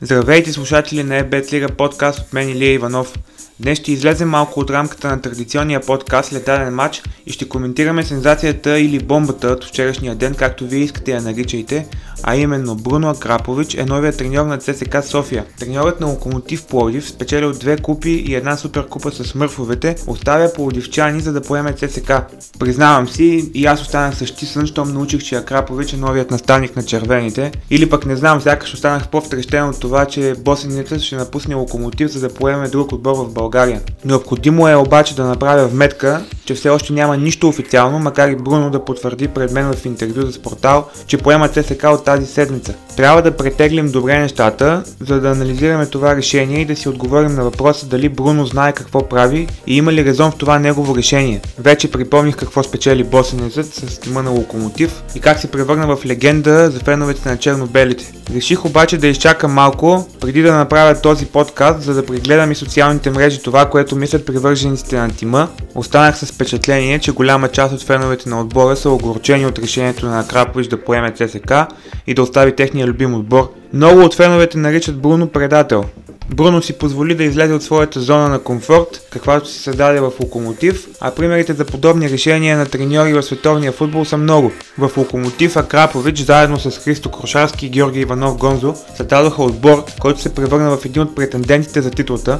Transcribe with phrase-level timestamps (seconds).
[0.00, 3.14] Здравейте слушатели на ЕБЕТ Лига подкаст от мен Илия Иванов.
[3.60, 8.04] Днес ще излезем малко от рамката на традиционния подкаст след даден матч и ще коментираме
[8.04, 11.86] сензацията или бомбата от вчерашния ден, както вие искате я наричайте,
[12.22, 15.44] а именно Бруно Акрапович е новият треньор на ЦСК София.
[15.58, 21.32] Треньорът на Локомотив Пловдив, спечелил две купи и една суперкупа с мърфовете, оставя пловдивчани за
[21.32, 22.12] да поеме ЦСК.
[22.58, 27.52] Признавам си, и аз останах същисън, щом научих, че Акрапович е новият наставник на червените.
[27.70, 32.20] Или пък не знам, сякаш останах по-втрещен от това, че босеницът ще напусне Локомотив, за
[32.20, 33.43] да поеме друг отбор в България.
[34.04, 38.70] Необходимо е обаче да направя вметка, че все още няма нищо официално, макар и Бруно
[38.70, 42.74] да потвърди пред мен в интервю за портал, че поема ЦСК от тази седмица.
[42.96, 47.44] Трябва да претеглим добре нещата, за да анализираме това решение и да си отговорим на
[47.44, 51.40] въпроса дали Бруно знае какво прави и има ли резон в това негово решение.
[51.58, 56.70] Вече припомних какво спечели босенецът с тима на Локомотив и как се превърна в легенда
[56.70, 58.12] за феновете на черно-белите.
[58.30, 63.10] Реших обаче да изчакам малко, преди да направя този подкаст, за да прегледам и социалните
[63.10, 65.48] мрежи това, което мислят привържениците на тима.
[65.74, 70.26] Останах с впечатление, че голяма част от феновете на отбора са огорчени от решението на
[70.26, 71.52] Крапович да поеме ЦСК
[72.06, 73.52] и да остави техния любим отбор.
[73.72, 75.84] Много от феновете наричат Бруно предател.
[76.30, 80.88] Бруно си позволи да излезе от своята зона на комфорт, каквато си създаде в Локомотив,
[81.00, 84.52] а примерите за подобни решения на треньори в световния футбол са много.
[84.78, 90.34] В Локомотив Акрапович, заедно с Христо Крошарски и Георги Иванов Гонзо, създадоха отбор, който се
[90.34, 92.38] превърна в един от претендентите за титлата,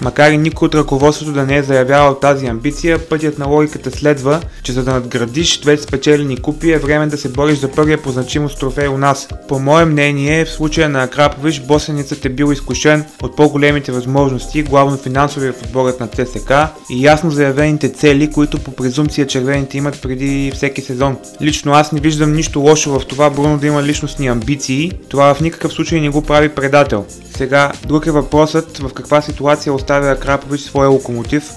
[0.00, 4.40] Макар и никой от ръководството да не е заявявал тази амбиция, пътят на логиката следва,
[4.62, 8.10] че за да надградиш две спечелени купи е време да се бориш за първия по
[8.10, 9.28] значимост трофей у нас.
[9.48, 14.96] По мое мнение, в случая на Крапович, босеницът е бил изкушен от по-големите възможности, главно
[14.96, 16.52] финансовия в отборът на ЦСК
[16.90, 21.16] и ясно заявените цели, които по презумпция червените имат преди всеки сезон.
[21.42, 25.40] Лично аз не виждам нищо лошо в това Бруно да има личностни амбиции, това в
[25.40, 27.06] никакъв случай не го прави предател.
[27.38, 31.52] Сега, друг е въпросът в каква ситуация оставя Крапович своя локомотив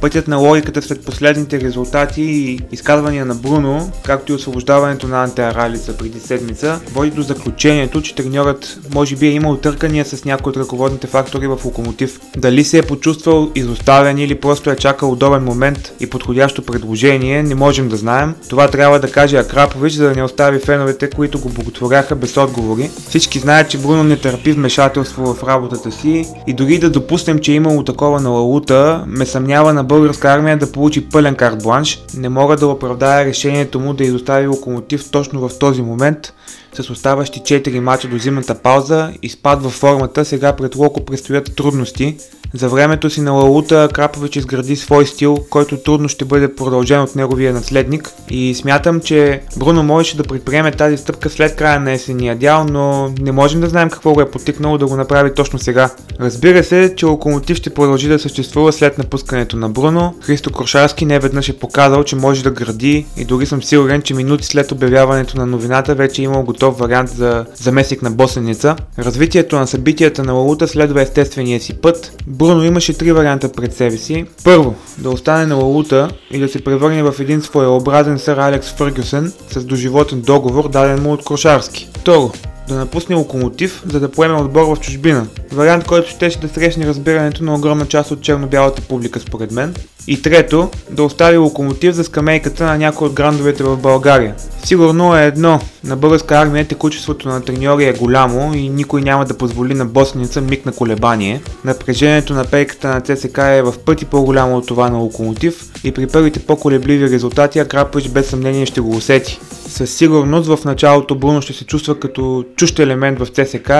[0.00, 5.42] Пътят на логиката след последните резултати и изказвания на Бруно, както и освобождаването на Анте
[5.42, 10.50] Аралица преди седмица, води до заключението, че треньорът може би е имал търкания с някои
[10.50, 12.20] от ръководните фактори в локомотив.
[12.36, 17.54] Дали се е почувствал изоставен или просто е чакал удобен момент и подходящо предложение, не
[17.54, 18.34] можем да знаем.
[18.48, 22.90] Това трябва да каже Акрапович, за да не остави феновете, които го боготворяха без отговори.
[23.08, 27.52] Всички знаят, че Бруно не търпи вмешателство в работата си и дори да допуснем, че
[27.52, 32.02] е имало такова на Лалута, ме съмнява на българска армия да получи пълен карт бланш,
[32.16, 36.32] не мога да оправдая решението му да изостави локомотив точно в този момент,
[36.72, 39.12] с оставащи 4 мача до зимната пауза
[39.44, 42.16] във формата, сега пред Локо предстоят трудности,
[42.54, 47.16] за времето си на Лаута Крапович изгради свой стил, който трудно ще бъде продължен от
[47.16, 52.36] неговия наследник и смятам, че Бруно можеше да предприеме тази стъпка след края на есения
[52.36, 55.90] дял, но не можем да знаем какво го е потикнало да го направи точно сега.
[56.20, 60.14] Разбира се, че Локомотив ще продължи да съществува след напускането на Бруно.
[60.20, 64.14] Христо Крошарски не веднъж е показал, че може да гради и дори съм сигурен, че
[64.14, 68.76] минути след обявяването на новината вече е имал готов вариант за заместник на босеница.
[68.98, 72.22] Развитието на събитията на Лаута следва естествения си път.
[72.26, 74.24] Бруно имаше три варианта пред себе си.
[74.44, 79.32] Първо, да остане на Лалута и да се превърне в един своеобразен сър Алекс Фъргюсен
[79.50, 81.88] с доживотен договор, даден му от Крошарски.
[81.98, 82.32] Второ,
[82.74, 85.26] да напусне локомотив, за да поеме отбор в чужбина.
[85.52, 89.74] Вариант, който ще да срещне разбирането на огромна част от черно-бялата публика според мен.
[90.06, 94.34] И трето, да остави локомотив за скамейката на някои от грандовете в България.
[94.64, 99.38] Сигурно е едно, на българска армия текучеството на треньори е голямо и никой няма да
[99.38, 101.40] позволи на босница миг на колебание.
[101.64, 106.06] Напрежението на пейката на ЦСК е в пъти по-голямо от това на локомотив и при
[106.06, 109.40] първите по-колебливи резултати Акрапович без съмнение ще го усети.
[109.70, 113.70] Със сигурност в началото Бруно ще се чувства като чущ елемент в ЦСК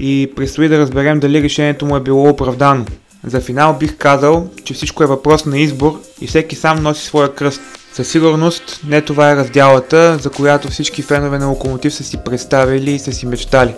[0.00, 2.84] и предстои да разберем дали решението му е било оправдано.
[3.24, 7.34] За финал бих казал, че всичко е въпрос на избор и всеки сам носи своя
[7.34, 7.60] кръст.
[7.92, 12.90] Със сигурност не това е раздялата, за която всички фенове на Локомотив са си представили
[12.90, 13.74] и са си мечтали.